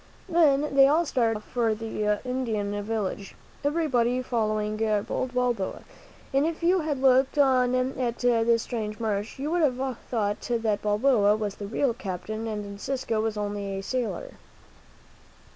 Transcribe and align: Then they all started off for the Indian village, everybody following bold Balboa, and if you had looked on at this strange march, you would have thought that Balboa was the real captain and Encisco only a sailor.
Then 0.27 0.73
they 0.73 0.87
all 0.87 1.05
started 1.05 1.37
off 1.37 1.43
for 1.53 1.75
the 1.75 2.19
Indian 2.25 2.81
village, 2.81 3.35
everybody 3.63 4.23
following 4.23 4.75
bold 5.05 5.31
Balboa, 5.35 5.83
and 6.33 6.43
if 6.47 6.63
you 6.63 6.79
had 6.79 6.99
looked 7.03 7.37
on 7.37 7.75
at 7.75 8.17
this 8.17 8.63
strange 8.63 8.99
march, 8.99 9.37
you 9.37 9.51
would 9.51 9.61
have 9.61 9.95
thought 10.09 10.39
that 10.49 10.81
Balboa 10.81 11.35
was 11.35 11.53
the 11.53 11.67
real 11.67 11.93
captain 11.93 12.47
and 12.47 12.65
Encisco 12.65 13.21
only 13.37 13.77
a 13.77 13.83
sailor. 13.83 14.31